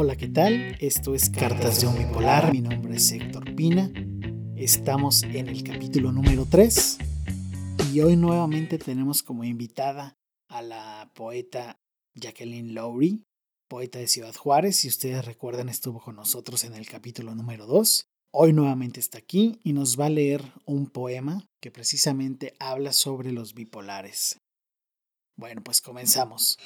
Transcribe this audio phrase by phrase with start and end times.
[0.00, 0.76] Hola, ¿qué tal?
[0.78, 2.52] Esto es Cartas de un Bipolar.
[2.52, 3.90] Mi nombre es Héctor Pina.
[4.54, 6.98] Estamos en el capítulo número 3
[7.92, 10.16] y hoy nuevamente tenemos como invitada
[10.46, 11.80] a la poeta
[12.14, 13.26] Jacqueline Lowry,
[13.66, 14.76] poeta de Ciudad Juárez.
[14.76, 18.06] Si ustedes recuerdan, estuvo con nosotros en el capítulo número 2.
[18.30, 23.32] Hoy nuevamente está aquí y nos va a leer un poema que precisamente habla sobre
[23.32, 24.38] los bipolares.
[25.36, 26.56] Bueno, pues comenzamos.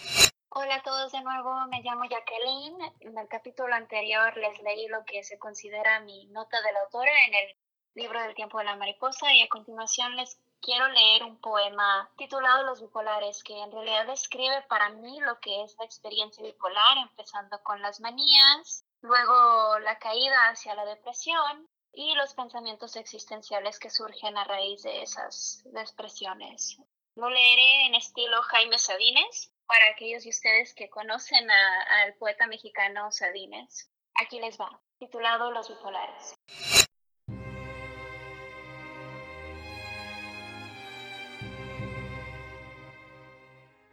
[0.54, 2.78] Hola a todos de nuevo, me llamo Jacqueline.
[3.00, 7.10] En el capítulo anterior les leí lo que se considera mi nota de la autora
[7.26, 7.56] en el
[7.94, 12.64] libro del tiempo de la mariposa y a continuación les quiero leer un poema titulado
[12.64, 17.58] Los bipolares, que en realidad describe para mí lo que es la experiencia bipolar, empezando
[17.62, 24.36] con las manías, luego la caída hacia la depresión y los pensamientos existenciales que surgen
[24.36, 26.76] a raíz de esas expresiones.
[27.14, 33.10] Lo leeré en estilo Jaime Sabines para aquellos de ustedes que conocen al poeta mexicano
[33.10, 33.90] Sabines.
[34.14, 36.34] Aquí les va, titulado Los bipolares.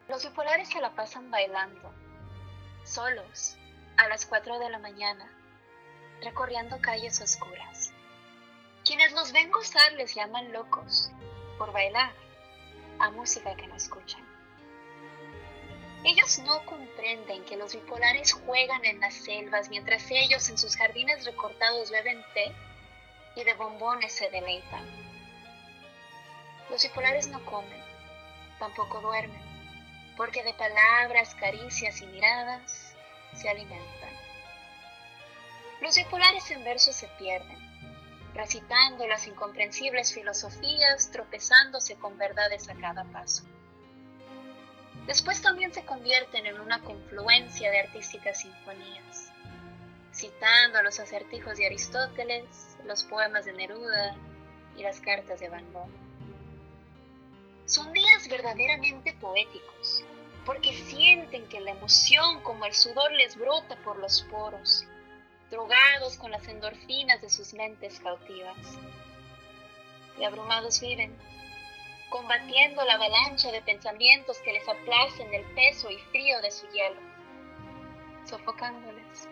[0.10, 1.94] Los bipolares se la pasan bailando,
[2.84, 3.56] solos,
[3.96, 5.32] a las 4 de la mañana,
[6.22, 7.94] recorriendo calles oscuras.
[8.84, 11.10] Quienes los ven gozar les llaman locos
[11.58, 12.12] por bailar
[13.00, 14.39] a música que no escuchan.
[16.04, 21.26] Ellos no comprenden que los bipolares juegan en las selvas mientras ellos en sus jardines
[21.26, 22.54] recortados beben té
[23.36, 24.86] y de bombones se deleitan.
[26.70, 27.84] Los bipolares no comen,
[28.60, 29.42] tampoco duermen,
[30.16, 32.96] porque de palabras, caricias y miradas
[33.36, 34.10] se alimentan.
[35.82, 37.58] Los bipolares en verso se pierden,
[38.34, 43.44] recitando las incomprensibles filosofías, tropezándose con verdades a cada paso.
[45.06, 49.32] Después también se convierten en una confluencia de artísticas sinfonías,
[50.14, 54.16] citando los acertijos de Aristóteles, los poemas de Neruda
[54.78, 55.90] y las cartas de Van Gogh.
[57.66, 60.04] Son días verdaderamente poéticos,
[60.46, 64.86] porque sienten que la emoción como el sudor les brota por los poros,
[65.52, 68.58] drogados con las endorfinas de sus mentes cautivas.
[70.20, 71.16] Y abrumados viven
[72.10, 77.00] combatiendo la avalancha de pensamientos que les aplacen el peso y frío de su hielo,
[78.26, 79.28] sofocándoles.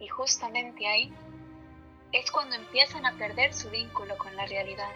[0.00, 1.12] Y justamente ahí
[2.12, 4.92] es cuando empiezan a perder su vínculo con la realidad.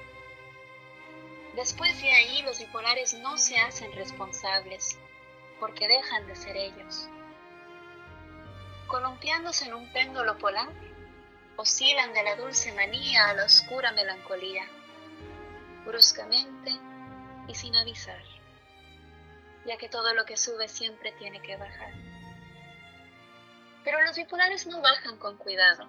[1.55, 4.99] Después de ahí los bipolares no se hacen responsables
[5.61, 7.09] porque dejan de ser ellos.
[8.87, 10.69] Columpiándose en un péndulo polar,
[11.57, 14.67] oscilan de la dulce manía a la oscura melancolía
[15.89, 16.79] bruscamente
[17.49, 18.23] y sin avisar,
[19.65, 21.93] ya que todo lo que sube siempre tiene que bajar.
[23.85, 25.89] Pero los bipolares no bajan con cuidado.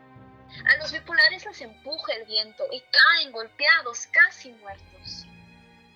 [0.65, 5.25] A los bipolares los empuja el viento y caen golpeados, casi muertos.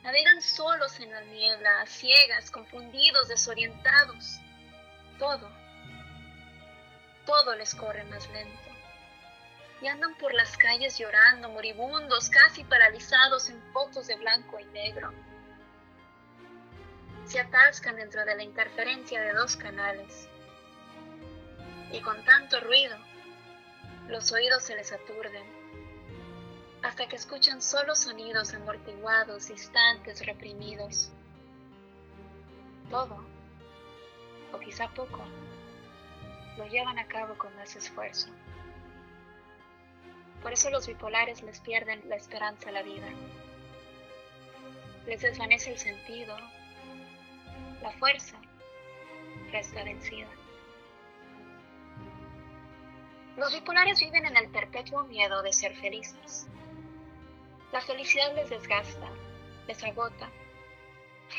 [0.03, 4.39] Navegan solos en la niebla, a ciegas, confundidos, desorientados.
[5.17, 5.49] Todo,
[7.25, 8.72] todo les corre más lento
[9.83, 15.11] y andan por las calles llorando, moribundos, casi paralizados en fotos de blanco y negro.
[17.25, 20.29] Se atascan dentro de la interferencia de dos canales.
[21.91, 22.95] Y con tanto ruido,
[24.07, 25.43] los oídos se les aturden,
[26.81, 31.11] hasta que escuchan solo sonidos amortiguados, distantes, reprimidos.
[32.89, 33.21] Todo,
[34.53, 35.25] o quizá poco,
[36.57, 38.29] lo llevan a cabo con más esfuerzo.
[40.43, 43.07] Por eso los bipolares les pierden la esperanza a la vida.
[45.07, 46.37] Les desvanece el sentido.
[47.81, 48.37] La fuerza
[49.51, 50.27] resta vencida.
[53.37, 56.45] Los bipolares viven en el perpetuo miedo de ser felices.
[57.71, 59.09] La felicidad les desgasta,
[59.65, 60.29] les agota.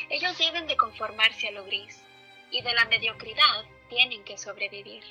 [0.09, 2.03] Ellos deben de conformarse a lo gris
[2.51, 5.03] y de la mediocridad tienen que sobrevivir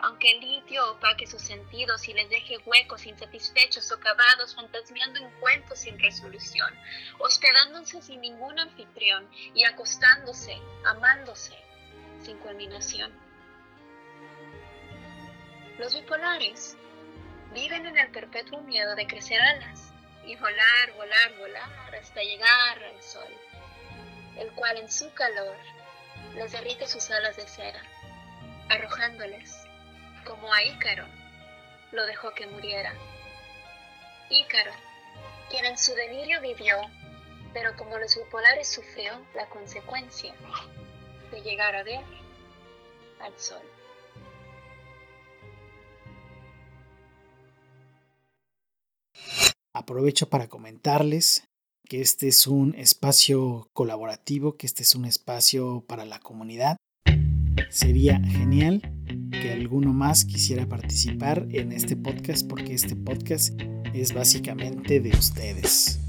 [0.00, 5.80] aunque el litio opaque sus sentidos y les deje huecos insatisfechos, socavados, fantasmeando en cuentos
[5.80, 6.72] sin resolución,
[7.18, 11.56] hospedándose sin ningún anfitrión y acostándose, amándose,
[12.22, 13.12] sin culminación.
[15.78, 16.76] Los bipolares
[17.52, 19.92] viven en el perpetuo miedo de crecer alas
[20.26, 23.32] y volar, volar, volar hasta llegar al sol,
[24.36, 25.56] el cual en su calor
[26.34, 27.82] les derrite sus alas de cera,
[28.68, 29.67] arrojándoles
[30.24, 31.04] como a Ícaro,
[31.92, 32.92] lo dejó que muriera.
[34.30, 34.72] Ícaro,
[35.50, 36.76] quien en su delirio vivió,
[37.52, 40.34] pero como los bipolares sufrió la consecuencia
[41.30, 42.00] de llegar a ver
[43.20, 43.62] al sol.
[49.72, 51.44] Aprovecho para comentarles
[51.88, 56.76] que este es un espacio colaborativo, que este es un espacio para la comunidad.
[57.70, 58.97] Sería genial
[59.40, 63.60] que alguno más quisiera participar en este podcast porque este podcast
[63.94, 66.00] es básicamente de ustedes.